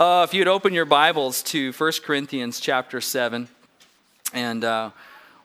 [0.00, 3.46] Uh, if you'd open your Bibles to 1 Corinthians chapter 7,
[4.32, 4.88] and uh,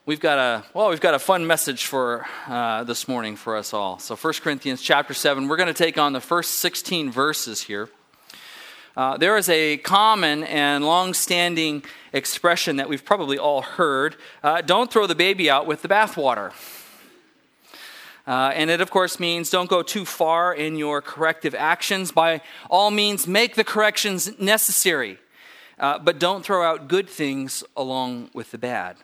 [0.06, 3.74] we've got a well, we've got a fun message for uh, this morning for us
[3.74, 3.98] all.
[3.98, 7.90] So 1 Corinthians chapter 7, we're going to take on the first 16 verses here.
[8.96, 11.84] Uh, there is a common and long-standing
[12.14, 16.54] expression that we've probably all heard: uh, "Don't throw the baby out with the bathwater."
[18.26, 22.10] Uh, and it, of course, means don't go too far in your corrective actions.
[22.10, 25.18] By all means, make the corrections necessary,
[25.78, 28.96] uh, but don't throw out good things along with the bad.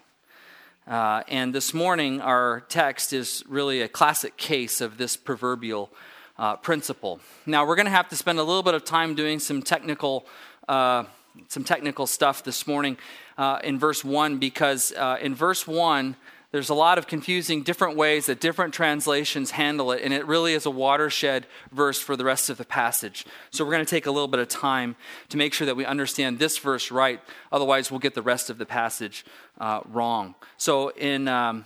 [0.89, 5.93] Uh, and this morning, our text is really a classic case of this proverbial
[6.37, 7.21] uh, principle.
[7.47, 10.27] Now, we're going to have to spend a little bit of time doing some technical.
[10.69, 11.05] Uh,
[11.49, 12.99] some technical stuff this morning
[13.39, 16.15] uh, in verse 1 because in verse 1
[16.53, 20.53] there's a lot of confusing different ways that different translations handle it, and it really
[20.53, 23.25] is a watershed verse for the rest of the passage.
[23.51, 24.95] So we're going to take a little bit of time
[25.31, 27.21] to make sure that we understand this verse right.
[27.51, 29.25] Otherwise, we'll get the rest of the passage
[29.59, 30.35] uh, wrong.
[30.59, 31.65] So in, um,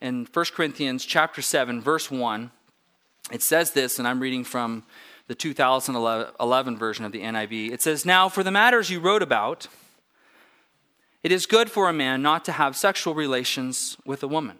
[0.00, 2.52] in 1 Corinthians chapter 7, verse 1,
[3.32, 4.84] it says this, and I'm reading from
[5.26, 7.72] the 2011 version of the NIV.
[7.72, 9.66] It says, Now, for the matters you wrote about,
[11.28, 14.56] it is good for a man not to have sexual relations with a woman.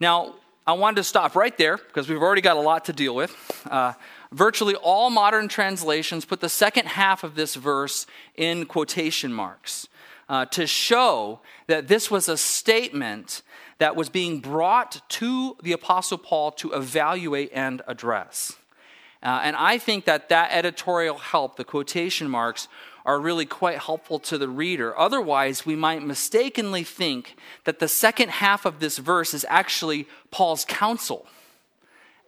[0.00, 0.34] Now,
[0.66, 3.32] I wanted to stop right there because we've already got a lot to deal with.
[3.70, 3.92] Uh,
[4.32, 9.86] virtually all modern translations put the second half of this verse in quotation marks
[10.28, 13.42] uh, to show that this was a statement
[13.78, 18.56] that was being brought to the Apostle Paul to evaluate and address.
[19.22, 22.66] Uh, and I think that that editorial help, the quotation marks,
[23.04, 24.98] are really quite helpful to the reader.
[24.98, 30.64] Otherwise, we might mistakenly think that the second half of this verse is actually Paul's
[30.64, 31.26] counsel,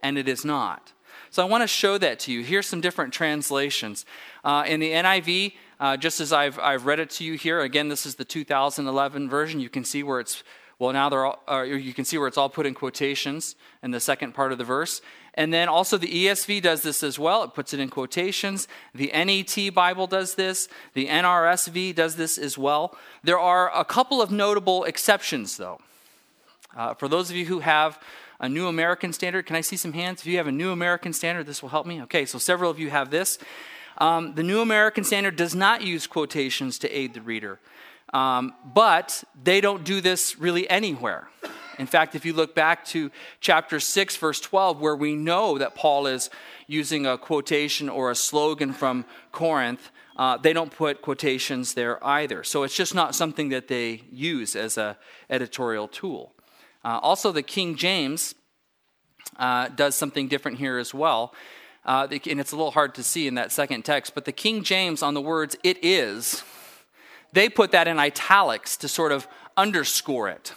[0.02, 0.92] and it is not.
[1.30, 2.42] So I want to show that to you.
[2.42, 4.04] Here's some different translations.
[4.42, 7.88] Uh, in the NIV, uh, just as I've, I've read it to you here, again,
[7.88, 9.60] this is the 2011 version.
[9.60, 10.42] You can see where it's
[10.80, 13.90] well, now they're all, uh, you can see where it's all put in quotations in
[13.90, 15.02] the second part of the verse.
[15.34, 17.44] And then also the ESV does this as well.
[17.44, 18.66] It puts it in quotations.
[18.94, 20.68] The NET Bible does this.
[20.94, 22.96] The NRSV does this as well.
[23.22, 25.80] There are a couple of notable exceptions, though.
[26.76, 28.00] Uh, for those of you who have
[28.40, 30.20] a New American Standard, can I see some hands?
[30.20, 32.02] If you have a New American Standard, this will help me.
[32.02, 33.38] Okay, so several of you have this.
[33.98, 37.60] Um, the New American Standard does not use quotations to aid the reader.
[38.12, 41.28] Um, but they don't do this really anywhere.
[41.80, 43.10] In fact, if you look back to
[43.40, 46.28] chapter 6, verse 12, where we know that Paul is
[46.66, 52.44] using a quotation or a slogan from Corinth, uh, they don't put quotations there either.
[52.44, 54.96] So it's just not something that they use as an
[55.30, 56.34] editorial tool.
[56.84, 58.34] Uh, also, the King James
[59.38, 61.34] uh, does something different here as well.
[61.86, 64.62] Uh, and it's a little hard to see in that second text, but the King
[64.64, 66.42] James on the words it is
[67.32, 69.26] they put that in italics to sort of
[69.56, 70.52] underscore it.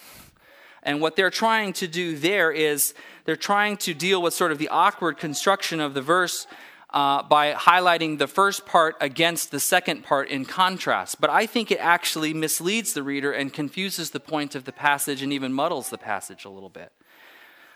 [0.84, 2.94] And what they're trying to do there is
[3.26, 6.46] they're trying to deal with sort of the awkward construction of the verse
[6.94, 11.20] uh, by highlighting the first part against the second part in contrast.
[11.20, 15.24] But I think it actually misleads the reader and confuses the point of the passage
[15.24, 16.92] and even muddles the passage a little bit.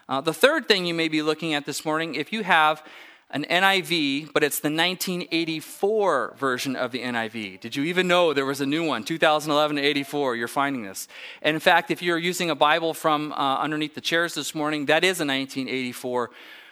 [0.07, 2.84] Uh, the third thing you may be looking at this morning, if you have
[3.29, 7.59] an NIV, but it's the 1984 version of the NIV.
[7.59, 10.35] Did you even know there was a new one, 2011 84?
[10.38, 11.09] You're finding this.
[11.41, 14.85] And in fact, if you're using a Bible from uh, underneath the chairs this morning,
[14.85, 16.29] that is a 1984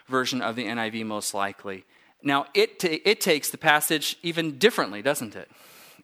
[0.08, 1.84] version of the NIV, most likely.
[2.24, 5.52] Now, it, t- it takes the passage even differently, doesn't it?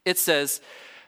[0.03, 0.59] It says,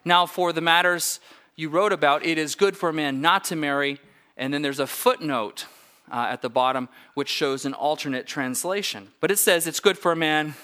[0.05, 1.19] Now, for the matters
[1.55, 3.99] you wrote about, it is good for a man not to marry.
[4.37, 5.65] And then there's a footnote
[6.11, 9.09] uh, at the bottom, which shows an alternate translation.
[9.19, 10.55] But it says it's good for a man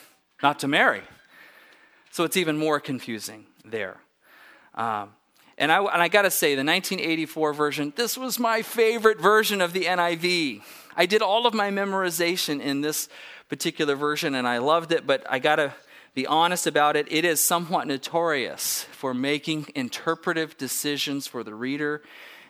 [0.41, 1.01] not to marry.
[2.11, 3.97] So it's even more confusing there.
[4.75, 5.11] Um,
[5.57, 9.61] and I, and I got to say, the 1984 version, this was my favorite version
[9.61, 10.61] of the NIV.
[10.95, 13.09] I did all of my memorization in this
[13.49, 15.73] particular version and I loved it, but I got to
[16.13, 17.11] be honest about it.
[17.11, 22.01] It is somewhat notorious for making interpretive decisions for the reader,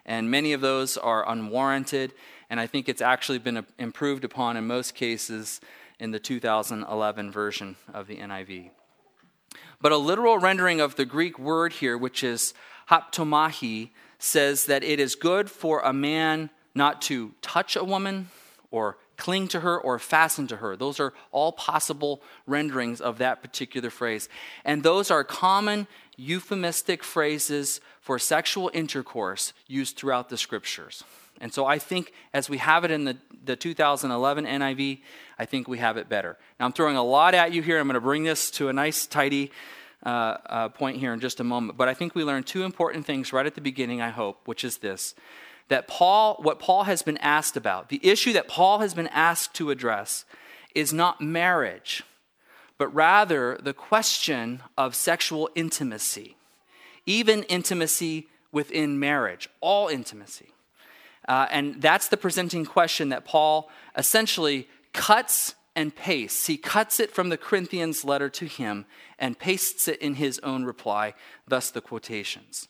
[0.05, 2.13] and many of those are unwarranted
[2.49, 5.61] and I think it's actually been uh, improved upon in most cases
[5.99, 8.71] in the 2011 version of the NIV.
[9.81, 12.53] But a literal rendering of the Greek word here, which is
[12.89, 18.29] haptomai, says that it is good for a man not to touch a woman
[18.71, 20.75] or cling to her or fasten to her.
[20.75, 24.29] Those are all possible renderings of that particular phrase.
[24.63, 31.03] And those are common euphemistic phrases for sexual intercourse used throughout the scriptures.
[31.41, 34.99] And so I think as we have it in the, the 2011 NIV,
[35.37, 36.37] I think we have it better.
[36.59, 37.79] Now I'm throwing a lot at you here.
[37.79, 39.51] I'm going to bring this to a nice, tidy
[40.05, 41.77] uh, uh, point here in just a moment.
[41.77, 44.63] But I think we learned two important things right at the beginning, I hope, which
[44.63, 45.15] is this
[45.69, 49.53] that Paul, what Paul has been asked about, the issue that Paul has been asked
[49.55, 50.25] to address,
[50.73, 52.03] is not marriage,
[52.79, 56.35] but rather the question of sexual intimacy,
[57.05, 60.49] even intimacy within marriage, all intimacy.
[61.29, 66.47] Uh, and that's the presenting question that Paul essentially cuts and pastes.
[66.47, 68.85] He cuts it from the Corinthians letter to him
[69.19, 71.13] and pastes it in his own reply,
[71.47, 72.67] thus the quotations.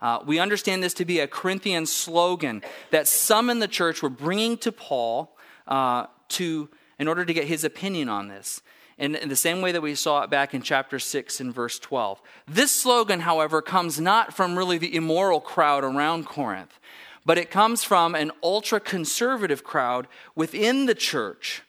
[0.00, 2.62] Uh, we understand this to be a Corinthian slogan
[2.92, 7.44] that some in the church were bringing to Paul uh, to, in order to get
[7.44, 8.62] his opinion on this.
[8.96, 11.78] In, in the same way that we saw it back in chapter 6 and verse
[11.78, 12.20] 12.
[12.48, 16.80] This slogan, however, comes not from really the immoral crowd around Corinth,
[17.28, 21.62] but it comes from an ultra conservative crowd within the church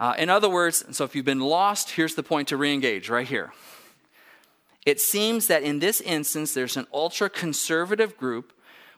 [0.00, 3.08] uh, in other words, so if you've been lost, here's the point to re engage
[3.08, 3.52] right here.
[4.86, 8.52] It seems that in this instance, there's an ultra conservative group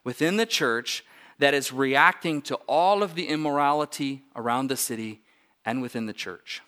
[0.05, 1.05] within the church
[1.39, 5.23] that is reacting to all of the immorality around the city
[5.65, 6.61] and within the church.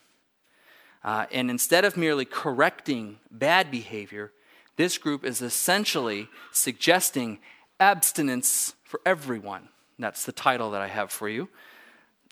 [1.04, 4.32] Uh, and instead of merely correcting bad behavior,
[4.76, 7.38] this group is essentially suggesting
[7.78, 9.68] abstinence for everyone.
[9.98, 11.48] That's the title that I have for you,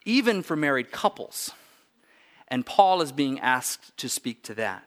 [0.04, 1.52] even for married couples.
[2.48, 4.84] And Paul is being asked to speak to that.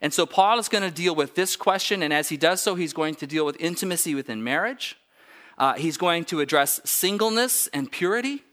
[0.00, 2.76] And so Paul is going to deal with this question, and as he does so,
[2.76, 4.96] he's going to deal with intimacy within marriage.
[5.58, 8.44] Uh, he's going to address singleness and purity.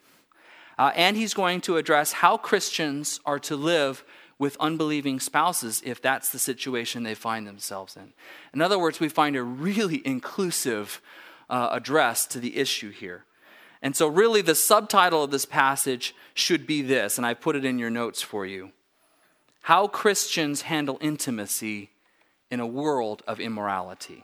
[0.80, 4.04] Uh, and he's going to address how Christians are to live
[4.40, 8.14] with unbelieving spouses if that's the situation they find themselves in.
[8.52, 11.04] In other words, we find a really inclusive
[11.50, 13.26] uh, address to the issue here.
[13.82, 17.66] And so, really, the subtitle of this passage should be this, and I put it
[17.66, 18.72] in your notes for you
[19.62, 21.92] How Christians Handle Intimacy
[22.50, 24.24] in a World of Immorality.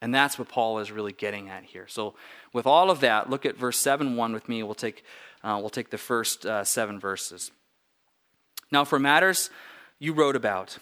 [0.00, 1.86] And that's what Paul is really getting at here.
[1.88, 2.14] So,
[2.52, 4.62] with all of that, look at verse 7 1 with me.
[4.62, 5.04] We'll take,
[5.44, 7.50] uh, we'll take the first uh, seven verses.
[8.72, 9.50] Now, for matters
[9.98, 10.78] you wrote about,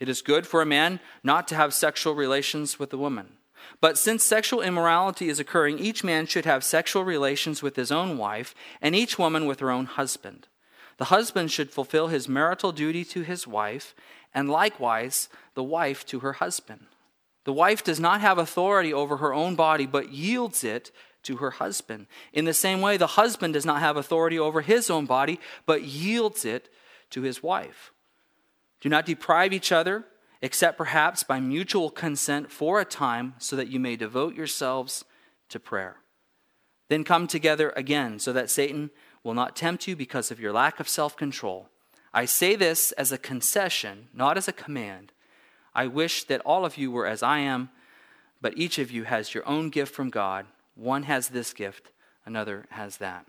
[0.00, 3.34] it is good for a man not to have sexual relations with a woman.
[3.80, 8.18] But since sexual immorality is occurring, each man should have sexual relations with his own
[8.18, 10.48] wife, and each woman with her own husband.
[10.98, 13.94] The husband should fulfill his marital duty to his wife,
[14.34, 16.86] and likewise the wife to her husband.
[17.44, 20.92] The wife does not have authority over her own body, but yields it
[21.24, 22.06] to her husband.
[22.32, 25.82] In the same way, the husband does not have authority over his own body, but
[25.82, 26.68] yields it
[27.10, 27.92] to his wife.
[28.80, 30.04] Do not deprive each other
[30.42, 35.04] except perhaps by mutual consent for a time, so that you may devote yourselves
[35.48, 35.98] to prayer.
[36.88, 38.90] Then come together again, so that Satan
[39.22, 41.68] will not tempt you because of your lack of self control.
[42.12, 45.12] I say this as a concession, not as a command.
[45.74, 47.70] I wish that all of you were as I am,
[48.42, 50.46] but each of you has your own gift from God.
[50.74, 51.92] One has this gift,
[52.26, 53.26] another has that.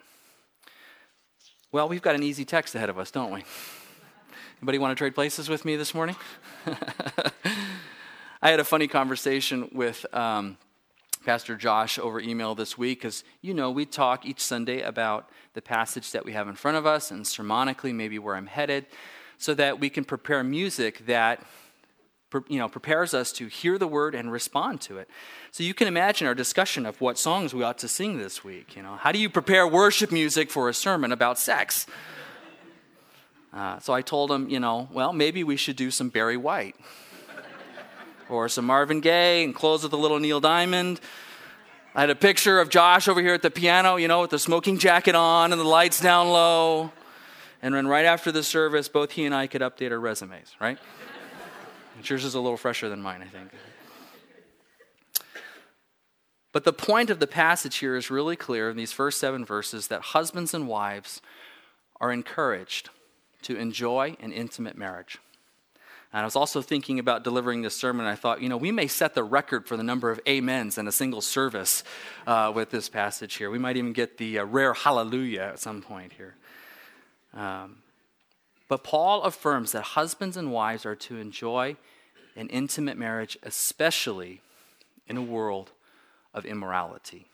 [1.72, 3.44] Well, we've got an easy text ahead of us, don't we?
[4.64, 6.16] Anybody want to trade places with me this morning?
[8.42, 10.58] I had a funny conversation with um,
[11.26, 15.62] Pastor Josh over email this week because, you know, we talk each Sunday about the
[15.62, 18.86] passage that we have in front of us and sermonically maybe where I'm headed
[19.38, 21.46] so that we can prepare music that
[22.48, 25.10] you know, prepares us to hear the word and respond to it.
[25.52, 28.78] So you can imagine our discussion of what songs we ought to sing this week.
[28.78, 31.86] You know, how do you prepare worship music for a sermon about sex?
[33.54, 36.76] Uh, so I told him, you know, well, maybe we should do some Barry White
[38.30, 41.00] or some Marvin Gaye and close with a little Neil Diamond.
[41.94, 44.40] I had a picture of Josh over here at the piano, you know, with the
[44.40, 46.92] smoking jacket on and the lights down low.
[47.62, 50.80] And then right after the service, both he and I could update our resumes, right?
[52.04, 53.52] Yours is a little fresher than mine, I think.
[56.52, 59.88] But the point of the passage here is really clear in these first seven verses
[59.88, 61.22] that husbands and wives
[62.02, 62.90] are encouraged
[63.44, 65.20] to enjoy an intimate marriage.
[66.14, 68.06] And I was also thinking about delivering this sermon.
[68.06, 70.88] I thought, you know, we may set the record for the number of amens in
[70.88, 71.84] a single service
[72.28, 73.50] uh, with this passage here.
[73.50, 76.36] We might even get the uh, rare hallelujah at some point here.
[77.34, 77.78] Um,
[78.68, 81.78] but Paul affirms that husbands and wives are to enjoy
[82.36, 84.42] an intimate marriage, especially
[85.08, 85.72] in a world
[86.32, 87.26] of immorality.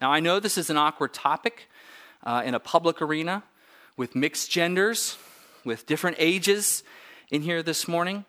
[0.00, 1.68] Now, I know this is an awkward topic
[2.22, 3.42] uh, in a public arena
[3.98, 5.18] with mixed genders,
[5.64, 6.82] with different ages
[7.30, 8.24] in here this morning.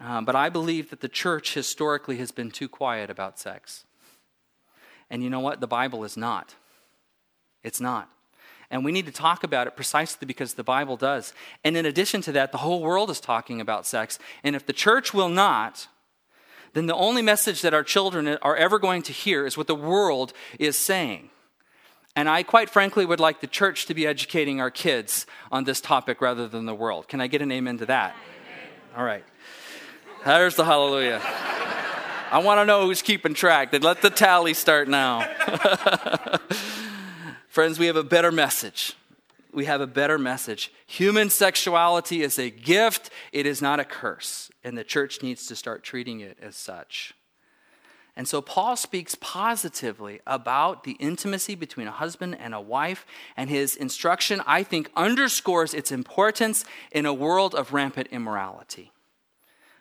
[0.00, 3.84] Uh, but I believe that the church historically has been too quiet about sex.
[5.08, 5.60] And you know what?
[5.60, 6.54] The Bible is not.
[7.62, 8.10] It's not.
[8.70, 11.34] And we need to talk about it precisely because the Bible does.
[11.64, 14.18] And in addition to that, the whole world is talking about sex.
[14.42, 15.88] And if the church will not,
[16.72, 19.74] then the only message that our children are ever going to hear is what the
[19.74, 21.30] world is saying.
[22.16, 25.80] And I quite frankly would like the church to be educating our kids on this
[25.80, 27.08] topic rather than the world.
[27.08, 28.14] Can I get an amen to that?
[28.14, 28.68] Amen.
[28.96, 29.24] All right.
[30.24, 31.20] There's the hallelujah.
[32.32, 33.72] I want to know who's keeping track.
[33.72, 35.22] Let the tally start now.
[37.48, 38.94] Friends, we have a better message.
[39.52, 40.72] We have a better message.
[40.86, 44.50] Human sexuality is a gift, it is not a curse.
[44.62, 47.14] And the church needs to start treating it as such.
[48.20, 53.48] And so Paul speaks positively about the intimacy between a husband and a wife, and
[53.48, 58.92] his instruction, I think, underscores its importance in a world of rampant immorality.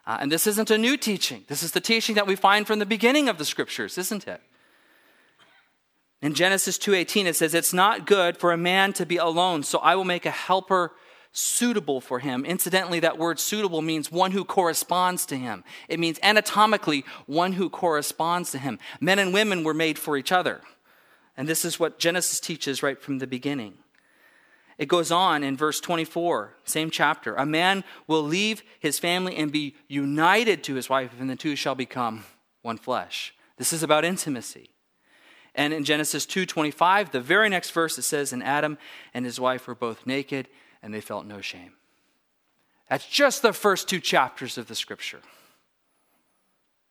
[0.07, 1.43] Uh, and this isn't a new teaching.
[1.49, 4.39] This is the teaching that we find from the beginning of the scriptures, isn't it?
[6.21, 9.79] In Genesis 2:18 it says it's not good for a man to be alone, so
[9.79, 10.93] I will make a helper
[11.31, 12.43] suitable for him.
[12.45, 15.63] Incidentally, that word suitable means one who corresponds to him.
[15.87, 18.79] It means anatomically one who corresponds to him.
[18.99, 20.61] Men and women were made for each other.
[21.37, 23.75] And this is what Genesis teaches right from the beginning.
[24.77, 27.35] It goes on in verse 24, same chapter.
[27.35, 31.55] A man will leave his family and be united to his wife, and the two
[31.55, 32.23] shall become
[32.61, 33.33] one flesh.
[33.57, 34.69] This is about intimacy.
[35.53, 38.77] And in Genesis 2:25, the very next verse it says, "And Adam
[39.13, 40.47] and his wife were both naked,
[40.81, 41.73] and they felt no shame."
[42.89, 45.21] That's just the first two chapters of the scripture.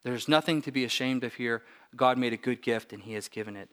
[0.04, 1.62] There's nothing to be ashamed of here.
[1.96, 3.68] God made a good gift, and He has given it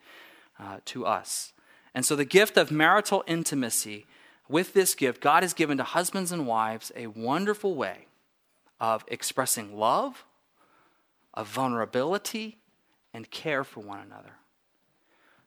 [0.59, 1.53] uh, to us.
[1.93, 4.05] And so, the gift of marital intimacy,
[4.49, 8.07] with this gift, God has given to husbands and wives a wonderful way
[8.79, 10.25] of expressing love,
[11.33, 12.57] of vulnerability,
[13.13, 14.33] and care for one another.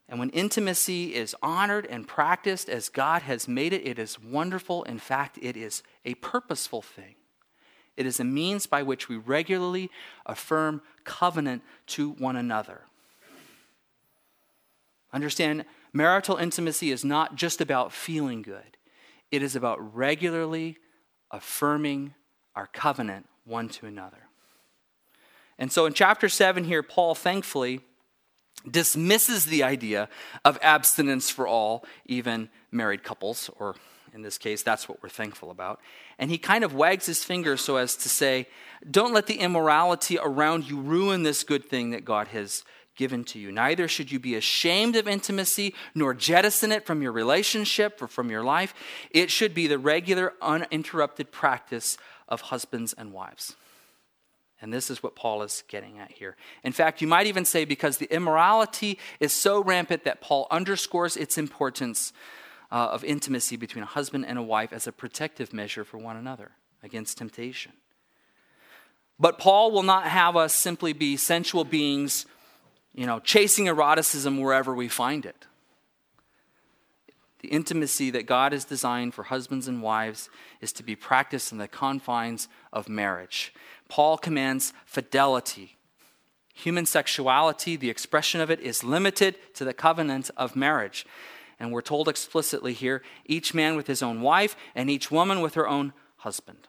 [0.09, 4.83] And when intimacy is honored and practiced as God has made it, it is wonderful.
[4.85, 7.17] In fact, it is a purposeful thing.
[7.97, 9.91] It is a means by which we regularly
[10.25, 12.83] affirm covenant to one another.
[15.13, 18.77] Understand, marital intimacy is not just about feeling good,
[19.31, 20.79] it is about regularly
[21.31, 22.15] affirming
[22.55, 24.29] our covenant one to another.
[25.59, 27.81] And so in chapter 7 here, Paul thankfully
[28.71, 30.09] dismisses the idea
[30.45, 33.77] of abstinence for all, even married couples, or
[34.15, 35.81] in this case, that's what we're thankful about.
[36.19, 38.49] And he kind of wags his finger so as to say,
[38.91, 42.65] Don't let the immorality around you ruin this good thing that God has
[42.97, 43.53] given to you.
[43.53, 48.31] Neither should you be ashamed of intimacy, nor jettison it from your relationship or from
[48.31, 48.75] your life.
[49.11, 51.97] It should be the regular, uninterrupted practice
[52.29, 53.55] of husbands and wives.
[54.61, 56.37] And this is what Paul is getting at here.
[56.65, 61.17] In fact, you might even say because the immorality is so rampant that Paul underscores
[61.17, 62.13] its importance
[62.73, 66.17] uh, of intimacy between a husband and a wife as a protective measure for one
[66.17, 66.51] another
[66.83, 67.73] against temptation.
[69.21, 72.27] But Paul will not have us simply be sensual beings
[72.99, 75.47] you know, chasing eroticism wherever we find it.
[77.41, 80.29] The intimacy that God has designed for husbands and wives
[80.61, 83.55] is to be practiced in the confines of marriage.
[83.89, 85.77] Paul commands fidelity.
[86.55, 91.07] Human sexuality, the expression of it, is limited to the covenant of marriage.
[91.61, 95.55] And we're told explicitly here each man with his own wife and each woman with
[95.55, 96.69] her own husband.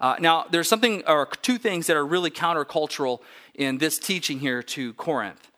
[0.00, 3.20] Uh, now, there's something or two things that are really countercultural
[3.54, 5.50] in this teaching here to Corinth.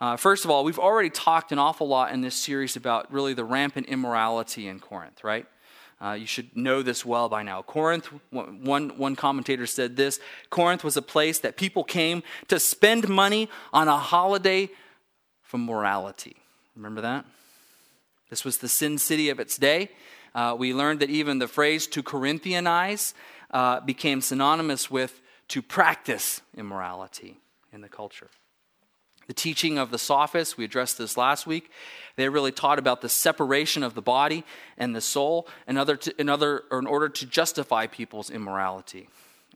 [0.00, 3.34] Uh, first of all, we've already talked an awful lot in this series about really
[3.34, 5.46] the rampant immorality in Corinth, right?
[6.00, 7.60] Uh, you should know this well by now.
[7.62, 13.08] Corinth, one, one commentator said this Corinth was a place that people came to spend
[13.08, 14.70] money on a holiday
[15.42, 16.36] from morality.
[16.76, 17.24] Remember that?
[18.30, 19.90] This was the sin city of its day.
[20.34, 23.14] Uh, we learned that even the phrase to Corinthianize
[23.50, 27.38] uh, became synonymous with to practice immorality
[27.72, 28.28] in the culture.
[29.28, 31.70] The teaching of the sophists, we addressed this last week,
[32.16, 34.42] they really taught about the separation of the body
[34.76, 39.08] and the soul in, other to, in, other, or in order to justify people's immorality.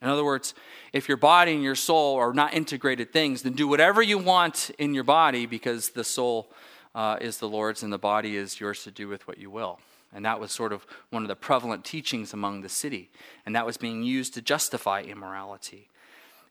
[0.02, 0.54] In other words,
[0.92, 4.70] if your body and your soul are not integrated things, then do whatever you want
[4.78, 6.50] in your body because the soul
[6.94, 9.80] uh, is the Lord's and the body is yours to do with what you will.
[10.12, 13.10] And that was sort of one of the prevalent teachings among the city.
[13.46, 15.88] And that was being used to justify immorality.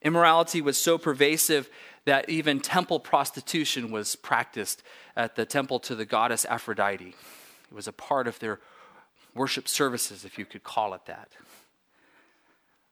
[0.01, 1.70] Immorality was so pervasive
[2.05, 4.84] that even temple prostitution was practiced
[5.15, 7.15] at the temple to the goddess Aphrodite.
[7.72, 8.60] It was a part of their
[9.36, 11.29] worship services, if you could call it that.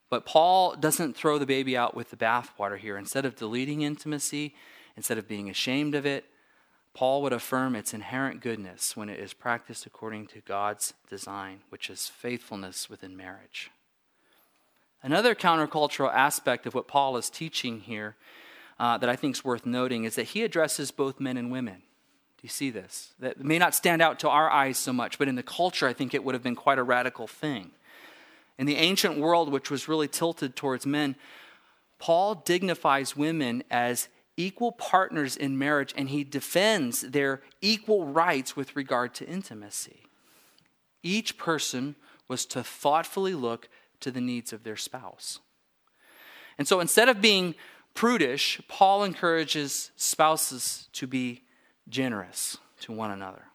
[0.09, 2.97] But Paul doesn't throw the baby out with the bathwater here.
[2.97, 4.55] Instead of deleting intimacy,
[4.97, 6.25] instead of being ashamed of it,
[6.93, 11.89] Paul would affirm its inherent goodness when it is practiced according to God's design, which
[11.89, 13.69] is faithfulness within marriage.
[15.01, 18.15] Another countercultural aspect of what Paul is teaching here
[18.79, 21.75] uh, that I think is worth noting is that he addresses both men and women.
[21.75, 23.13] Do you see this?
[23.19, 25.93] That may not stand out to our eyes so much, but in the culture, I
[25.93, 27.71] think it would have been quite a radical thing.
[28.57, 31.15] In the ancient world, which was really tilted towards men,
[31.97, 34.07] Paul dignifies women as
[34.37, 40.03] equal partners in marriage and he defends their equal rights with regard to intimacy.
[41.03, 41.95] Each person
[42.29, 43.67] was to thoughtfully look
[43.99, 45.39] to the needs of their spouse.
[46.57, 47.55] And so instead of being
[47.93, 51.43] prudish, Paul encourages spouses to be
[51.87, 53.45] generous to one another.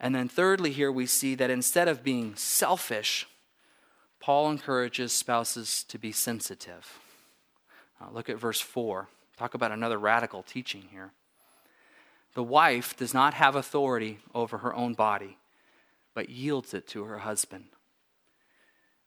[0.00, 3.28] And then, thirdly, here we see that instead of being selfish,
[4.18, 6.98] Paul encourages spouses to be sensitive.
[8.00, 9.08] Uh, look at verse 4.
[9.36, 11.12] Talk about another radical teaching here.
[12.34, 15.38] The wife does not have authority over her own body,
[16.14, 17.66] but yields it to her husband.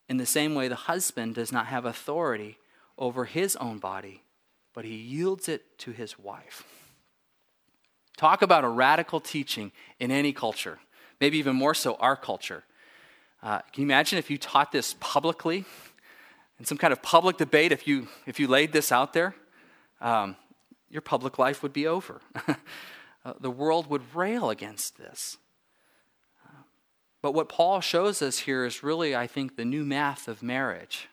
[0.07, 2.57] In the same way, the husband does not have authority
[2.97, 4.23] over his own body,
[4.73, 6.63] but he yields it to his wife.
[8.17, 10.79] Talk about a radical teaching in any culture,
[11.19, 12.63] maybe even more so our culture.
[13.43, 15.65] Uh, can you imagine if you taught this publicly
[16.57, 17.71] in some kind of public debate?
[17.71, 19.35] If you if you laid this out there,
[19.99, 20.37] um,
[20.89, 22.21] your public life would be over.
[23.25, 25.37] uh, the world would rail against this.
[26.45, 26.63] Uh,
[27.21, 31.09] but what Paul shows us here is really, I think, the new math of marriage,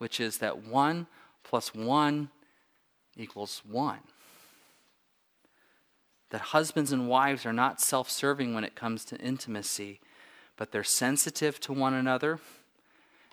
[0.00, 1.06] which is that one
[1.44, 2.30] plus one
[3.16, 4.00] equals one
[6.30, 10.00] that husbands and wives are not self serving when it comes to intimacy,
[10.56, 12.38] but they're sensitive to one another,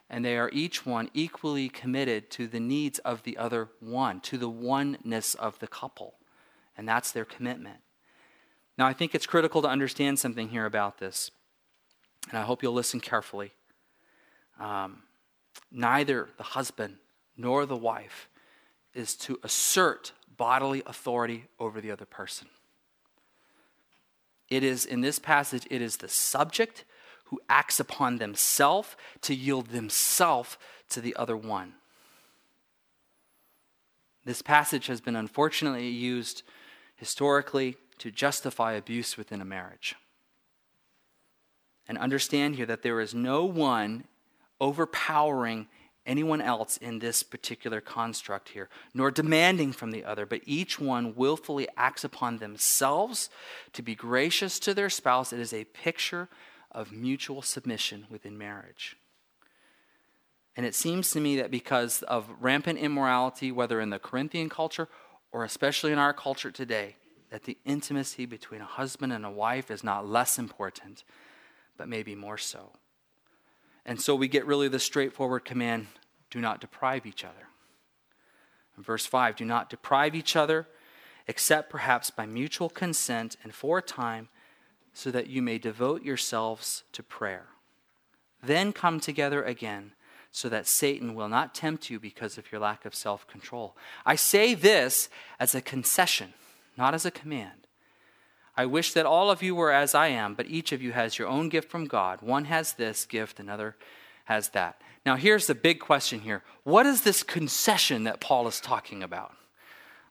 [0.09, 4.37] and they are each one equally committed to the needs of the other one, to
[4.37, 6.15] the oneness of the couple.
[6.75, 7.79] And that's their commitment.
[8.77, 11.31] Now, I think it's critical to understand something here about this,
[12.29, 13.53] and I hope you'll listen carefully.
[14.59, 15.03] Um,
[15.71, 16.97] neither the husband
[17.35, 18.29] nor the wife
[18.93, 22.47] is to assert bodily authority over the other person.
[24.49, 26.85] It is, in this passage, it is the subject
[27.25, 30.57] who acts upon themselves to yield themselves
[30.89, 31.73] to the other one.
[34.23, 36.43] This passage has been unfortunately used
[36.95, 39.95] historically to justify abuse within a marriage.
[41.87, 44.05] And understand here that there is no one
[44.59, 45.67] overpowering
[46.05, 51.13] anyone else in this particular construct here, nor demanding from the other, but each one
[51.15, 53.29] willfully acts upon themselves
[53.73, 55.33] to be gracious to their spouse.
[55.33, 56.29] It is a picture
[56.71, 58.95] of mutual submission within marriage.
[60.55, 64.87] And it seems to me that because of rampant immorality, whether in the Corinthian culture
[65.31, 66.95] or especially in our culture today,
[67.29, 71.03] that the intimacy between a husband and a wife is not less important,
[71.77, 72.71] but maybe more so.
[73.87, 75.87] And so we get really the straightforward command
[76.29, 77.47] do not deprive each other.
[78.77, 80.67] In verse 5, do not deprive each other,
[81.25, 84.27] except perhaps by mutual consent and for a time,
[84.93, 87.47] so that you may devote yourselves to prayer.
[88.43, 89.93] Then come together again,
[90.31, 93.75] so that Satan will not tempt you because of your lack of self control.
[94.05, 96.33] I say this as a concession,
[96.77, 97.66] not as a command.
[98.57, 101.19] I wish that all of you were as I am, but each of you has
[101.19, 102.23] your own gift from God.
[102.23, 103.75] One has this gift, another
[104.25, 104.81] has that.
[105.05, 109.33] Now, here's the big question here what is this concession that Paul is talking about?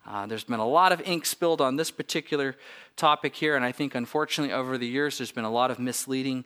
[0.07, 2.55] Uh, there's been a lot of ink spilled on this particular
[2.95, 6.45] topic here, and I think unfortunately over the years there's been a lot of misleading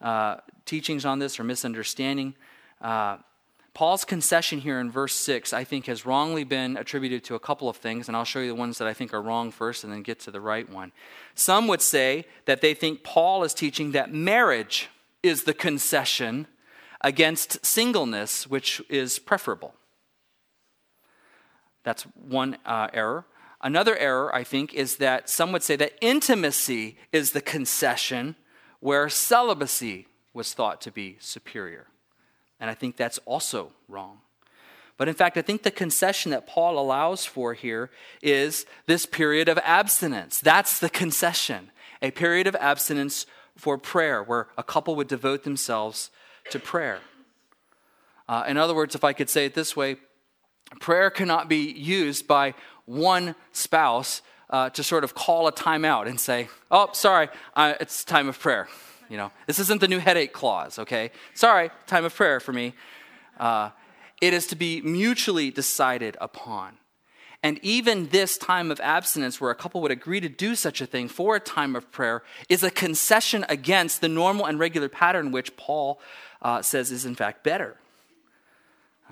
[0.00, 2.34] uh, teachings on this or misunderstanding.
[2.80, 3.18] Uh,
[3.74, 7.70] Paul's concession here in verse 6, I think, has wrongly been attributed to a couple
[7.70, 9.92] of things, and I'll show you the ones that I think are wrong first and
[9.92, 10.92] then get to the right one.
[11.34, 14.90] Some would say that they think Paul is teaching that marriage
[15.22, 16.46] is the concession
[17.00, 19.74] against singleness, which is preferable.
[21.82, 23.24] That's one uh, error.
[23.62, 28.36] Another error, I think, is that some would say that intimacy is the concession
[28.80, 31.86] where celibacy was thought to be superior.
[32.62, 34.18] And I think that's also wrong.
[34.96, 37.90] But in fact, I think the concession that Paul allows for here
[38.22, 40.38] is this period of abstinence.
[40.38, 46.10] That's the concession a period of abstinence for prayer, where a couple would devote themselves
[46.50, 47.00] to prayer.
[48.28, 49.96] Uh, in other words, if I could say it this way,
[50.80, 52.54] prayer cannot be used by
[52.86, 58.04] one spouse uh, to sort of call a timeout and say, oh, sorry, uh, it's
[58.04, 58.68] time of prayer.
[59.12, 61.10] You know, this isn't the new headache clause, okay?
[61.34, 62.72] Sorry, time of prayer for me.
[63.38, 63.68] Uh,
[64.22, 66.78] it is to be mutually decided upon.
[67.42, 70.86] And even this time of abstinence, where a couple would agree to do such a
[70.86, 75.30] thing for a time of prayer, is a concession against the normal and regular pattern,
[75.30, 76.00] which Paul
[76.40, 77.76] uh, says is in fact better.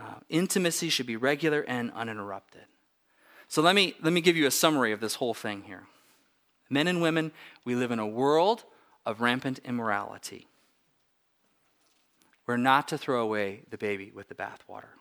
[0.00, 2.64] Uh, intimacy should be regular and uninterrupted.
[3.48, 5.82] So let me, let me give you a summary of this whole thing here.
[6.70, 7.32] Men and women,
[7.66, 8.64] we live in a world
[9.04, 10.46] of rampant immorality.
[12.46, 14.98] We're not to throw away the baby with the bathwater.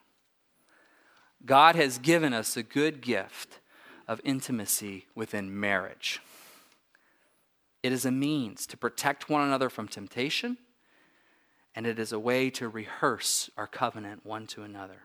[1.44, 3.60] God has given us a good gift
[4.06, 6.20] of intimacy within marriage.
[7.82, 10.58] It is a means to protect one another from temptation,
[11.74, 15.02] and it is a way to rehearse our covenant one to another.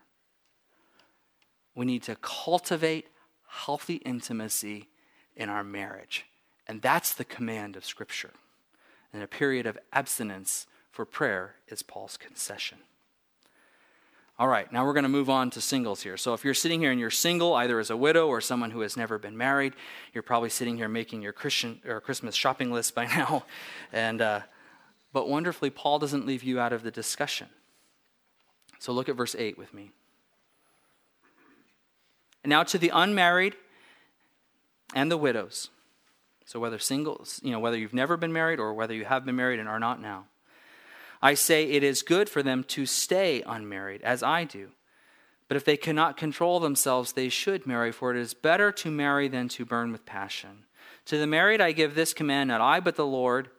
[1.74, 3.08] We need to cultivate
[3.48, 4.88] healthy intimacy
[5.34, 6.26] in our marriage,
[6.66, 8.32] and that's the command of Scripture.
[9.12, 12.78] And a period of abstinence for prayer is Paul's concession.
[14.38, 16.18] All right, now we're going to move on to singles here.
[16.18, 18.80] So if you're sitting here and you're single, either as a widow or someone who
[18.80, 19.72] has never been married,
[20.12, 23.46] you're probably sitting here making your Christian or Christmas shopping list by now.
[23.92, 24.40] And uh,
[25.14, 27.48] but wonderfully, Paul doesn't leave you out of the discussion.
[28.78, 29.90] So look at verse 8 with me.
[32.44, 33.56] And now to the unmarried
[34.94, 35.70] and the widows.
[36.46, 39.36] So whether singles, you know, whether you've never been married or whether you have been
[39.36, 40.26] married and are not now.
[41.20, 44.70] I say it is good for them to stay unmarried, as I do.
[45.48, 49.26] But if they cannot control themselves, they should marry, for it is better to marry
[49.26, 50.64] than to burn with passion.
[51.06, 53.50] To the married I give this command, not I, but the Lord.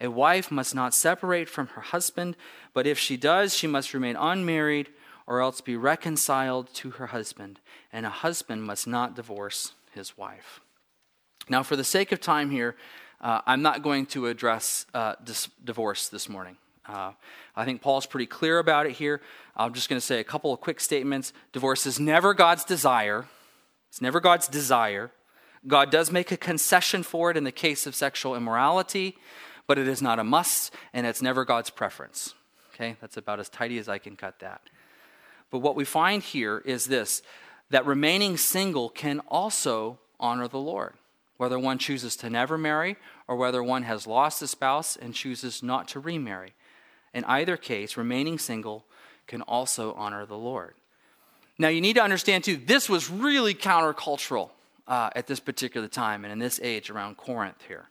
[0.00, 2.36] A wife must not separate from her husband,
[2.74, 4.88] but if she does, she must remain unmarried
[5.28, 7.60] or else be reconciled to her husband.
[7.92, 10.60] And a husband must not divorce his wife.
[11.48, 12.76] Now, for the sake of time here,
[13.20, 16.56] uh, I'm not going to address uh, dis- divorce this morning.
[16.86, 17.12] Uh,
[17.54, 19.20] I think Paul's pretty clear about it here.
[19.56, 21.32] I'm just going to say a couple of quick statements.
[21.52, 23.26] Divorce is never God's desire,
[23.88, 25.10] it's never God's desire.
[25.64, 29.16] God does make a concession for it in the case of sexual immorality,
[29.68, 32.34] but it is not a must, and it's never God's preference.
[32.74, 34.62] Okay, that's about as tidy as I can cut that.
[35.52, 37.22] But what we find here is this
[37.70, 40.94] that remaining single can also honor the Lord,
[41.36, 45.62] whether one chooses to never marry or whether one has lost a spouse and chooses
[45.62, 46.54] not to remarry.
[47.14, 48.84] In either case, remaining single
[49.26, 50.74] can also honor the Lord.
[51.58, 54.50] Now, you need to understand, too, this was really countercultural
[54.88, 57.88] uh, at this particular time and in this age around Corinth here.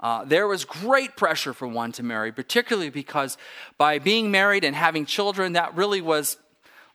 [0.00, 3.38] Uh, there was great pressure for one to marry, particularly because
[3.78, 6.36] by being married and having children, that really was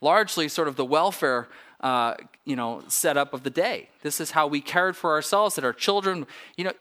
[0.02, 1.48] largely sort of the welfare
[1.82, 2.16] uh,
[2.46, 3.90] you know setup of the day.
[4.02, 6.74] This is how we cared for ourselves, that our children, you know,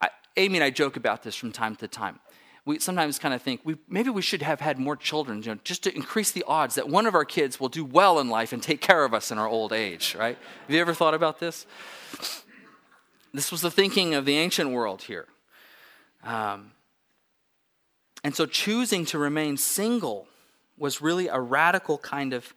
[0.00, 2.20] I, Amy and I joke about this from time to time
[2.64, 5.60] we sometimes kind of think we, maybe we should have had more children, you know,
[5.64, 8.52] just to increase the odds that one of our kids will do well in life
[8.52, 10.38] and take care of us in our old age, right?
[10.66, 11.66] Have you ever thought about this?
[13.34, 15.26] This was the thinking of the ancient world here.
[16.22, 16.72] Um,
[18.22, 20.28] and so choosing to remain single
[20.78, 22.54] was really a radical kind of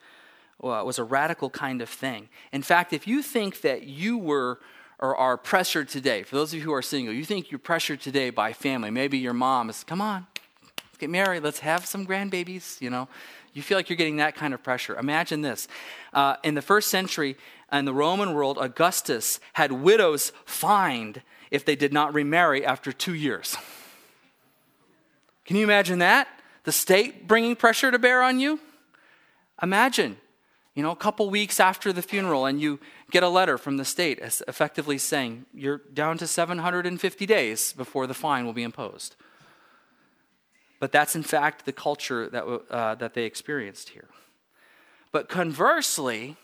[0.59, 2.29] was a radical kind of thing.
[2.51, 4.59] In fact, if you think that you were
[4.99, 7.99] or are pressured today, for those of you who are single, you think you're pressured
[7.99, 8.89] today by family.
[8.89, 10.25] Maybe your mom is, come on,
[10.63, 13.07] let's get married, let's have some grandbabies, you know.
[13.53, 14.97] You feel like you're getting that kind of pressure.
[14.97, 15.67] Imagine this.
[16.13, 17.37] Uh, in the first century,
[17.71, 23.13] in the Roman world, Augustus had widows fined if they did not remarry after two
[23.13, 23.55] years.
[25.45, 26.27] Can you imagine that?
[26.63, 28.59] The state bringing pressure to bear on you?
[29.61, 30.17] Imagine
[30.75, 33.85] you know, a couple weeks after the funeral, and you get a letter from the
[33.85, 39.15] state effectively saying you're down to 750 days before the fine will be imposed.
[40.81, 44.09] But that's in fact the culture that, uh, that they experienced here.
[45.13, 46.35] But conversely,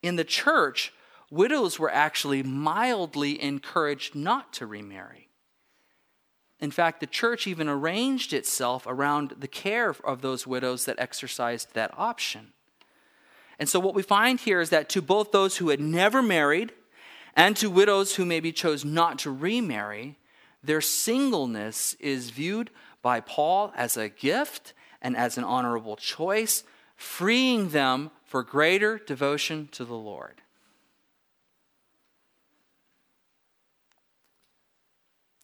[0.00, 0.92] in the church,
[1.28, 5.28] widows were actually mildly encouraged not to remarry.
[6.60, 11.74] In fact, the church even arranged itself around the care of those widows that exercised
[11.74, 12.53] that option.
[13.58, 16.72] And so, what we find here is that to both those who had never married
[17.36, 20.16] and to widows who maybe chose not to remarry,
[20.62, 22.70] their singleness is viewed
[23.02, 26.64] by Paul as a gift and as an honorable choice,
[26.96, 30.40] freeing them for greater devotion to the Lord.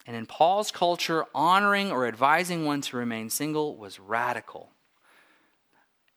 [0.07, 4.71] And in Paul's culture, honoring or advising one to remain single was radical.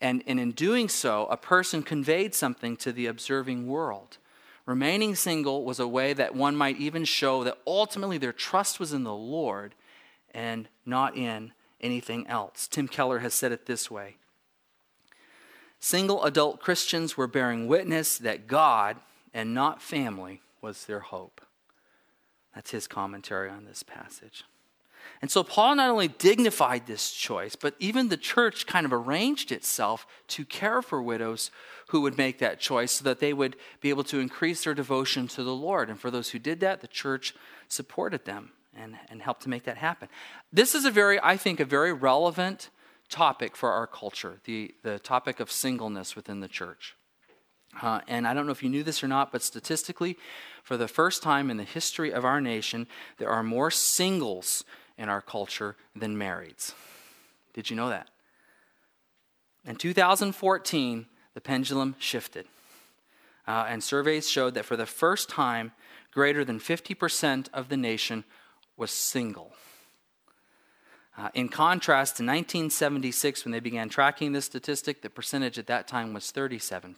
[0.04, 4.18] And, and in doing so, a person conveyed something to the observing world.
[4.66, 8.92] Remaining single was a way that one might even show that ultimately their trust was
[8.92, 9.76] in the Lord
[10.34, 12.68] and not in anything else.
[12.68, 14.18] Tim Keller has said it this way
[15.80, 18.98] Single adult Christians were bearing witness that God,
[19.34, 21.40] and not family was their hope.
[22.54, 24.44] That's his commentary on this passage.
[25.22, 29.52] And so Paul not only dignified this choice, but even the church kind of arranged
[29.52, 31.52] itself to care for widows
[31.88, 35.28] who would make that choice so that they would be able to increase their devotion
[35.30, 35.90] to the Lord.
[35.90, 37.36] And for those who did that, the church
[37.68, 40.10] supported them and, and helped to make that happen.
[40.52, 42.70] This is a very, I think, a very relevant
[43.10, 46.96] topic for our culture the, the topic of singleness within the church.
[47.82, 50.18] Uh, and I don't know if you knew this or not, but statistically,
[50.64, 52.88] for the first time in the history of our nation,
[53.18, 54.64] there are more singles
[54.98, 56.74] in our culture than marrieds.
[57.54, 58.10] Did you know that?
[59.66, 62.46] In 2014, the pendulum shifted.
[63.48, 65.72] Uh, and surveys showed that for the first time,
[66.12, 68.24] greater than 50% of the nation
[68.78, 69.54] was single.
[71.18, 75.88] Uh, in contrast to 1976, when they began tracking this statistic, the percentage at that
[75.88, 76.96] time was 37%.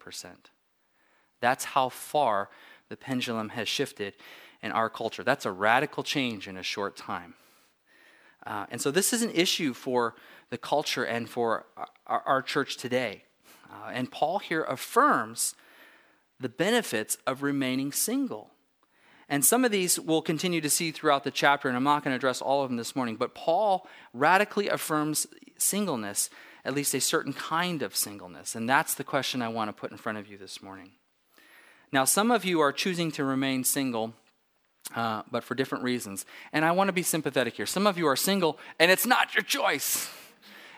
[1.41, 2.49] That's how far
[2.87, 4.13] the pendulum has shifted
[4.61, 5.23] in our culture.
[5.23, 7.33] That's a radical change in a short time.
[8.45, 10.15] Uh, and so, this is an issue for
[10.49, 11.65] the culture and for
[12.05, 13.23] our, our church today.
[13.69, 15.55] Uh, and Paul here affirms
[16.39, 18.51] the benefits of remaining single.
[19.27, 22.11] And some of these we'll continue to see throughout the chapter, and I'm not going
[22.11, 25.25] to address all of them this morning, but Paul radically affirms
[25.57, 26.29] singleness,
[26.63, 28.53] at least a certain kind of singleness.
[28.53, 30.91] And that's the question I want to put in front of you this morning.
[31.91, 34.13] Now, some of you are choosing to remain single,
[34.93, 36.25] uh, but for different reasons.
[36.53, 37.65] And I want to be sympathetic here.
[37.65, 40.09] Some of you are single, and it's not your choice.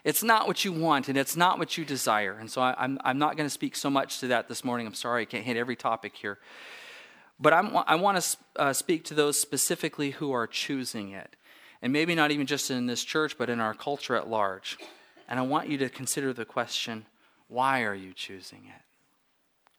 [0.03, 2.37] It's not what you want, and it's not what you desire.
[2.39, 4.87] And so I, I'm, I'm not going to speak so much to that this morning.
[4.87, 6.39] I'm sorry, I can't hit every topic here.
[7.39, 11.35] But I'm, i want to uh, speak to those specifically who are choosing it.
[11.81, 14.77] And maybe not even just in this church, but in our culture at large.
[15.27, 17.05] And I want you to consider the question
[17.49, 18.81] why are you choosing it?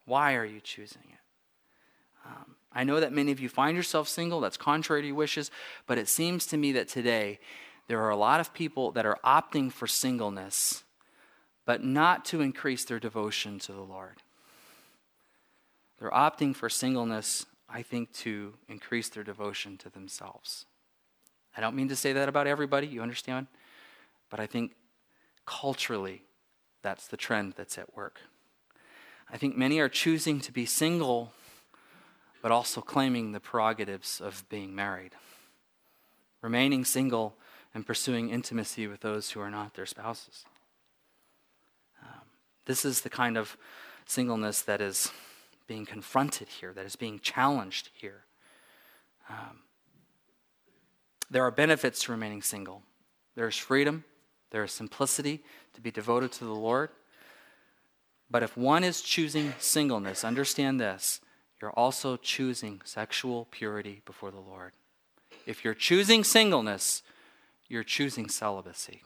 [0.05, 2.27] Why are you choosing it?
[2.27, 5.50] Um, I know that many of you find yourself single, that's contrary to your wishes,
[5.87, 7.38] but it seems to me that today
[7.87, 10.85] there are a lot of people that are opting for singleness,
[11.64, 14.22] but not to increase their devotion to the Lord.
[15.98, 20.66] They're opting for singleness, I think, to increase their devotion to themselves.
[21.57, 23.46] I don't mean to say that about everybody, you understand?
[24.31, 24.72] But I think
[25.46, 26.22] culturally,
[26.83, 28.20] that's the trend that's at work.
[29.31, 31.33] I think many are choosing to be single,
[32.42, 35.12] but also claiming the prerogatives of being married.
[36.40, 37.37] Remaining single
[37.74, 40.44] and pursuing intimacy with those who are not their spouses.
[42.03, 42.20] Um,
[42.64, 43.57] this is the kind of
[44.07, 45.11] singleness that is
[45.66, 48.24] being confronted here, that is being challenged here.
[49.29, 49.61] Um,
[51.31, 52.83] there are benefits to remaining single.
[53.35, 54.05] There is freedom,
[54.51, 56.90] there is simplicity to be devoted to the Lord.
[58.31, 61.20] But if one is choosing singleness, understand this
[61.61, 64.73] you're also choosing sexual purity before the Lord.
[65.47, 67.03] If you're choosing singleness,
[67.68, 69.03] you're choosing celibacy.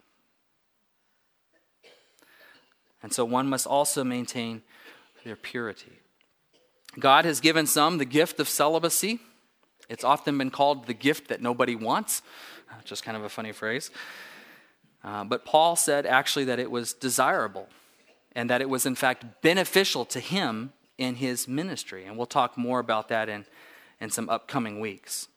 [3.01, 4.61] And so one must also maintain
[5.25, 5.99] their purity.
[6.99, 9.19] God has given some the gift of celibacy.
[9.89, 12.21] It's often been called the gift that nobody wants,
[12.85, 13.91] just kind of a funny phrase.
[15.03, 17.67] Uh, but Paul said actually that it was desirable
[18.33, 22.05] and that it was, in fact, beneficial to him in his ministry.
[22.05, 23.45] And we'll talk more about that in,
[23.99, 25.27] in some upcoming weeks.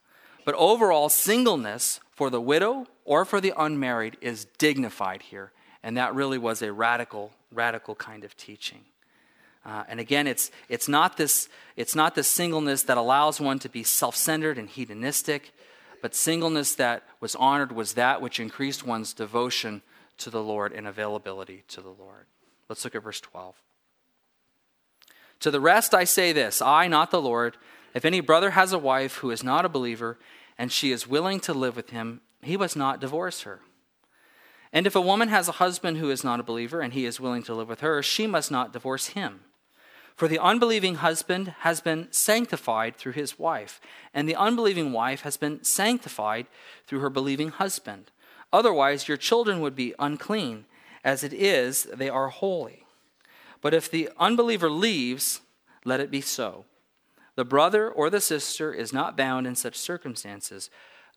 [0.45, 5.53] But overall, singleness for the widow or for the unmarried is dignified here.
[5.83, 8.85] And that really was a radical, radical kind of teaching.
[9.65, 13.69] Uh, and again, it's, it's, not this, it's not this singleness that allows one to
[13.69, 15.53] be self centered and hedonistic,
[16.01, 19.83] but singleness that was honored was that which increased one's devotion
[20.19, 22.27] to the Lord and availability to the Lord.
[22.69, 23.57] Let's look at verse 12.
[25.41, 27.57] To the rest I say this I, not the Lord,
[27.95, 30.19] if any brother has a wife who is not a believer,
[30.59, 33.61] and she is willing to live with him, he must not divorce her.
[34.73, 37.21] And if a woman has a husband who is not a believer, and he is
[37.21, 39.41] willing to live with her, she must not divorce him.
[40.17, 43.81] For the unbelieving husband has been sanctified through his wife,
[44.15, 46.47] and the unbelieving wife has been sanctified
[46.87, 48.11] through her believing husband.
[48.51, 50.65] Otherwise, your children would be unclean.
[51.05, 52.86] As it is, they are holy.
[53.61, 55.41] But if the unbeliever leaves,
[55.85, 56.65] let it be so.
[57.37, 60.71] The brother or the sister is not bound in such circumstances.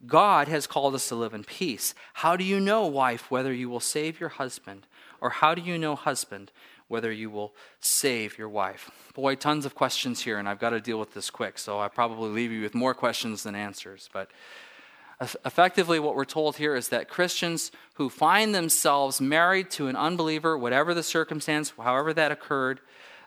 [0.06, 1.94] God has called us to live in peace.
[2.16, 4.88] How do you know, wife, whether you will save your husband?
[5.22, 6.52] Or how do you know, husband,
[6.90, 8.90] whether you will save your wife.
[9.14, 11.88] Boy, tons of questions here, and I've got to deal with this quick, so I
[11.88, 14.10] probably leave you with more questions than answers.
[14.12, 14.32] But
[15.22, 20.58] effectively, what we're told here is that Christians who find themselves married to an unbeliever,
[20.58, 22.80] whatever the circumstance, however that occurred,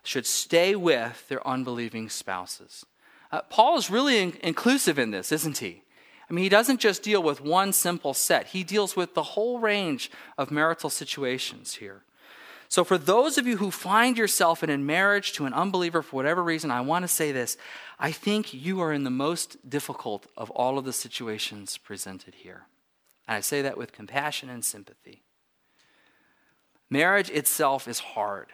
[0.02, 2.87] should stay with their unbelieving spouses.
[3.31, 5.83] Uh, Paul is really in- inclusive in this, isn't he?
[6.28, 9.59] I mean, he doesn't just deal with one simple set, he deals with the whole
[9.59, 12.05] range of marital situations here.
[12.72, 16.16] So, for those of you who find yourself in a marriage to an unbeliever for
[16.16, 17.58] whatever reason, I want to say this.
[17.98, 22.62] I think you are in the most difficult of all of the situations presented here.
[23.28, 25.20] And I say that with compassion and sympathy.
[26.88, 28.46] Marriage itself is hard.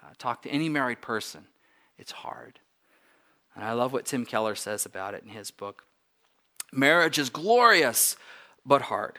[0.00, 1.46] Uh, talk to any married person,
[1.98, 2.60] it's hard.
[3.56, 5.82] And I love what Tim Keller says about it in his book.
[6.72, 8.16] Marriage is glorious,
[8.64, 9.18] but hard.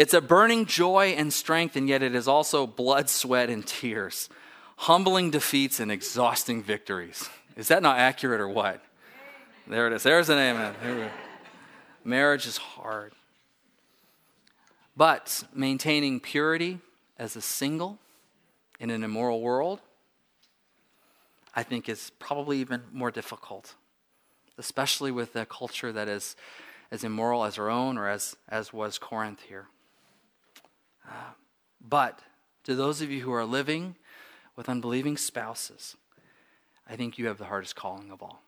[0.00, 4.30] It's a burning joy and strength, and yet it is also blood, sweat, and tears,
[4.76, 7.28] humbling defeats and exhausting victories.
[7.54, 8.82] Is that not accurate or what?
[9.66, 10.02] There it is.
[10.02, 11.10] There's an amen.
[12.02, 13.12] Marriage is hard.
[14.96, 16.78] But maintaining purity
[17.18, 17.98] as a single
[18.78, 19.80] in an immoral world,
[21.54, 23.74] I think is probably even more difficult
[24.60, 26.36] especially with a culture that is
[26.90, 29.66] as immoral as our own or as, as was Corinth here.
[31.80, 32.20] But
[32.64, 33.96] to those of you who are living
[34.54, 35.96] with unbelieving spouses,
[36.88, 38.42] I think you have the hardest calling of all.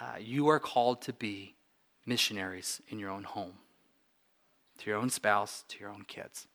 [0.00, 1.54] Uh, you are called to be
[2.06, 3.54] missionaries in your own home,
[4.78, 6.48] to your own spouse, to your own kids.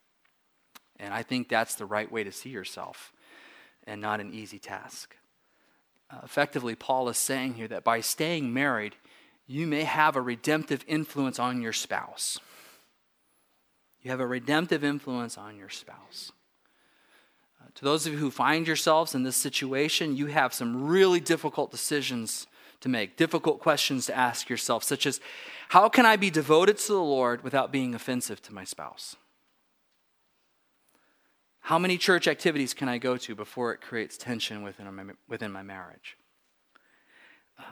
[0.99, 3.13] And I think that's the right way to see yourself
[3.85, 5.15] and not an easy task.
[6.09, 8.95] Uh, effectively, Paul is saying here that by staying married,
[9.45, 12.39] you may have a redemptive influence on your spouse.
[14.07, 16.31] You have a redemptive influence on your spouse.
[17.61, 21.19] Uh, to those of you who find yourselves in this situation, you have some really
[21.19, 22.47] difficult decisions
[22.79, 25.19] to make, difficult questions to ask yourself, such as
[25.67, 29.17] how can I be devoted to the Lord without being offensive to my spouse?
[31.59, 35.51] How many church activities can I go to before it creates tension within my, within
[35.51, 36.15] my marriage?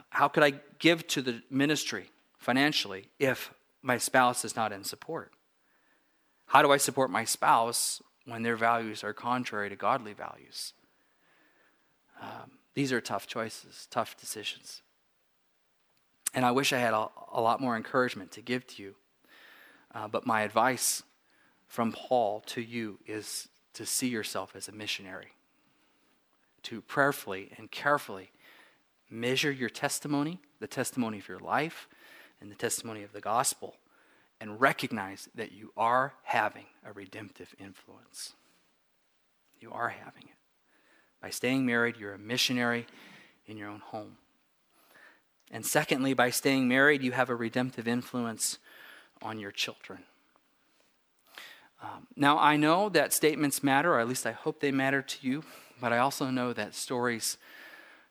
[0.09, 5.31] How could I give to the ministry financially if my spouse is not in support?
[6.47, 10.73] How do I support my spouse when their values are contrary to godly values?
[12.21, 14.81] Um, these are tough choices, tough decisions.
[16.33, 18.95] And I wish I had a, a lot more encouragement to give to you.
[19.93, 21.03] Uh, but my advice
[21.67, 25.33] from Paul to you is to see yourself as a missionary,
[26.63, 28.31] to prayerfully and carefully
[29.09, 31.87] measure your testimony, the testimony of your life,
[32.41, 33.75] and the testimony of the gospel,
[34.39, 38.33] and recognize that you are having a redemptive influence.
[39.59, 40.35] You are having it.
[41.21, 42.85] By staying married, you're a missionary
[43.47, 44.17] in your own home.
[45.51, 48.59] And secondly, by staying married, you have a redemptive influence
[49.21, 50.03] on your children.
[51.81, 55.27] Um, now, I know that statements matter, or at least I hope they matter to
[55.27, 55.43] you,
[55.79, 57.37] but I also know that stories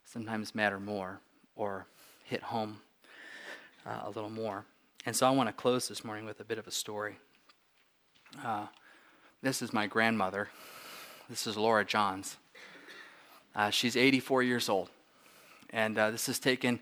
[0.04, 1.20] sometimes matter more
[1.56, 1.86] or
[2.24, 2.80] hit home
[3.86, 4.64] uh, a little more.
[5.06, 7.16] And so I want to close this morning with a bit of a story.
[8.42, 8.66] Uh,
[9.42, 10.48] this is my grandmother.
[11.28, 12.38] This is Laura Johns.
[13.54, 14.88] Uh, she's 84 years old.
[15.68, 16.80] And uh, this is taken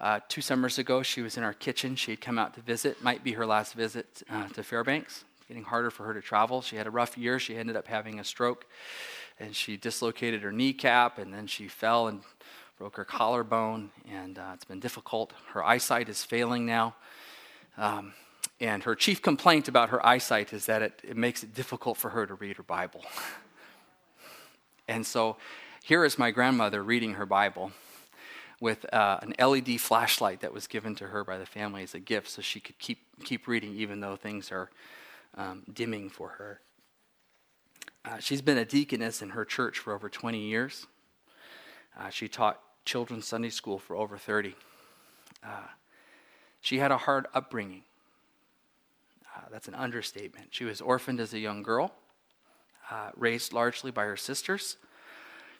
[0.00, 1.02] uh, two summers ago.
[1.02, 1.94] She was in our kitchen.
[1.94, 5.64] She had come out to visit, might be her last visit uh, to Fairbanks getting
[5.64, 6.60] harder for her to travel.
[6.60, 7.38] She had a rough year.
[7.38, 8.66] She ended up having a stroke,
[9.40, 12.20] and she dislocated her kneecap, and then she fell and
[12.78, 15.32] broke her collarbone, and uh, it's been difficult.
[15.52, 16.94] Her eyesight is failing now.
[17.78, 18.12] Um,
[18.60, 22.10] and her chief complaint about her eyesight is that it, it makes it difficult for
[22.10, 23.04] her to read her Bible.
[24.88, 25.36] and so
[25.84, 27.70] here is my grandmother reading her Bible
[28.60, 32.00] with uh, an LED flashlight that was given to her by the family as a
[32.00, 34.70] gift so she could keep, keep reading even though things are
[35.36, 36.60] um, dimming for her.
[38.04, 40.86] Uh, she's been a deaconess in her church for over 20 years.
[41.96, 44.56] Uh, she taught children's Sunday school for over 30.
[46.58, 47.82] Uh, she had a hard upbringing.
[49.36, 50.48] Uh, that's an understatement.
[50.50, 51.92] She was orphaned as a young girl,
[52.90, 54.76] uh, raised largely by her sisters.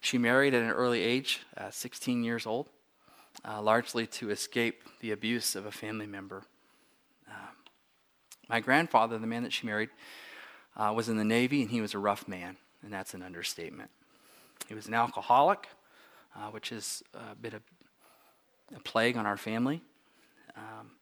[0.01, 2.69] She married at an early age, uh, 16 years old,
[3.45, 6.45] largely to escape the abuse of a family member.
[8.49, 9.91] My grandfather, the man that she married,
[10.75, 13.91] uh, was in the Navy and he was a rough man, and that's an understatement.
[14.68, 15.68] He was an alcoholic,
[16.35, 17.62] uh, which is a bit of
[18.75, 19.83] a plague on our family.
[20.57, 20.93] Um,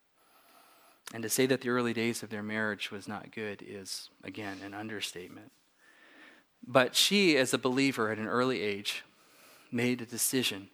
[1.14, 4.58] and to say that the early days of their marriage was not good is, again,
[4.64, 5.52] an understatement.
[6.66, 9.04] But she, as a believer at an early age,
[9.70, 10.68] made a decision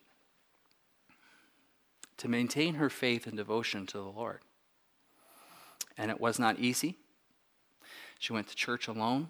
[2.16, 4.41] to maintain her faith and devotion to the Lord
[5.97, 6.97] and it was not easy.
[8.18, 9.28] She went to church alone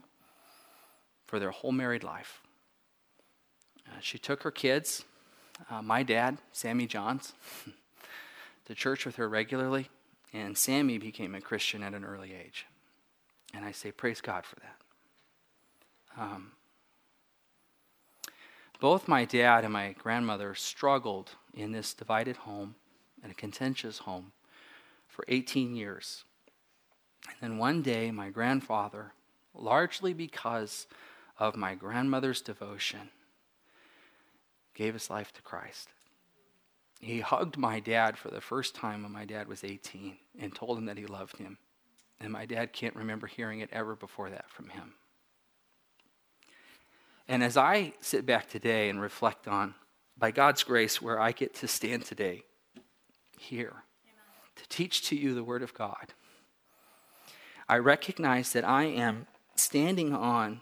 [1.27, 2.43] for their whole married life.
[4.01, 5.05] she took her kids,
[5.71, 7.35] uh, my dad, Sammy Johns,
[8.65, 9.89] to church with her regularly,
[10.33, 12.67] and Sammy became a Christian at an early age.
[13.55, 16.23] And I say, praise God for that.
[16.23, 16.53] Um,
[18.81, 22.75] both my dad and my grandmother struggled in this divided home,
[23.23, 24.33] in a contentious home,
[25.07, 26.25] for 18 years.
[27.29, 29.13] And then one day, my grandfather,
[29.55, 30.87] largely because
[31.39, 33.11] of my grandmother's devotion,
[34.75, 35.89] gave his life to Christ.
[37.03, 40.79] He hugged my dad for the first time when my dad was 18 and told
[40.79, 41.59] him that he loved him.
[42.21, 44.95] And my dad can't remember hearing it ever before that from him.
[47.27, 49.75] And as I sit back today and reflect on,
[50.17, 52.45] by God's grace, where I get to stand today,
[53.37, 53.83] here,
[54.55, 56.15] to teach to you the Word of God,
[57.69, 59.27] I recognize that I am
[59.57, 60.61] standing on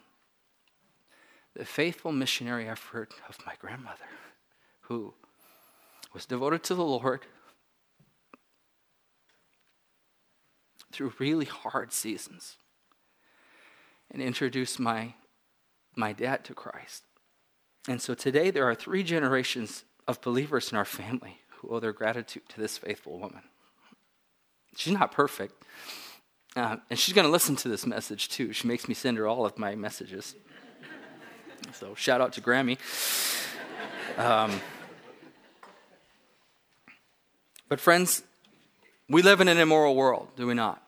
[1.54, 4.08] the faithful missionary effort of my grandmother,
[4.82, 5.12] who
[6.12, 7.26] was devoted to the Lord
[10.92, 12.56] through really hard seasons
[14.10, 15.14] and introduced my,
[15.94, 17.04] my dad to Christ.
[17.88, 21.92] And so today there are three generations of believers in our family who owe their
[21.92, 23.42] gratitude to this faithful woman.
[24.76, 25.64] She's not perfect.
[26.56, 28.52] Uh, and she's going to listen to this message too.
[28.52, 30.34] She makes me send her all of my messages.
[31.72, 32.78] So shout out to Grammy.
[34.18, 34.60] Um,
[37.70, 38.22] but, friends,
[39.08, 40.82] we live in an immoral world, do we not?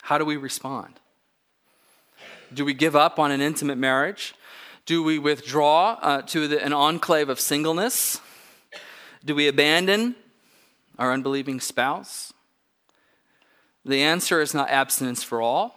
[0.00, 0.94] How do we respond?
[2.54, 4.34] Do we give up on an intimate marriage?
[4.86, 8.20] Do we withdraw uh, to the, an enclave of singleness?
[9.24, 10.14] Do we abandon
[10.96, 12.32] our unbelieving spouse?
[13.84, 15.74] The answer is not abstinence for all,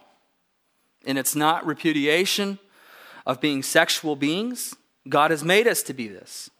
[1.04, 2.60] and it's not repudiation
[3.26, 4.76] of being sexual beings.
[5.08, 6.50] God has made us to be this.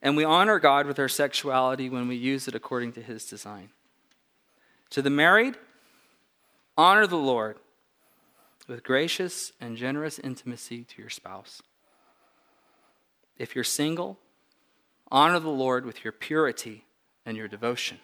[0.00, 3.70] And we honor God with our sexuality when we use it according to his design.
[4.90, 5.56] To the married,
[6.76, 7.58] honor the Lord
[8.68, 11.62] with gracious and generous intimacy to your spouse.
[13.38, 14.18] If you're single,
[15.10, 16.84] honor the Lord with your purity
[17.24, 17.98] and your devotion.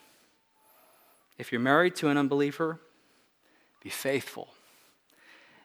[1.38, 2.80] If you're married to an unbeliever,
[3.82, 4.48] be faithful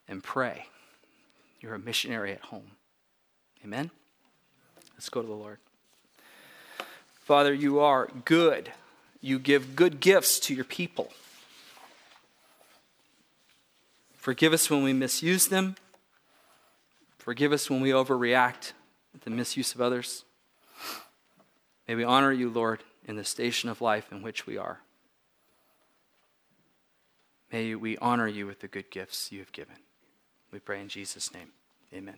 [0.07, 0.65] and pray.
[1.61, 2.71] You're a missionary at home.
[3.63, 3.91] Amen?
[4.93, 5.59] Let's go to the Lord.
[7.29, 8.71] Father, you are good.
[9.21, 11.11] You give good gifts to your people.
[14.15, 15.75] Forgive us when we misuse them.
[17.19, 18.73] Forgive us when we overreact
[19.13, 20.25] to the misuse of others.
[21.87, 24.79] May we honor you, Lord, in the station of life in which we are.
[27.53, 29.75] May we honor you with the good gifts you have given.
[30.51, 31.49] We pray in Jesus' name.
[31.93, 32.15] Amen.